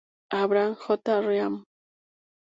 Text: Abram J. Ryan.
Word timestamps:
Abram 0.41 0.73
J. 0.77 0.97
Ryan. 1.27 1.63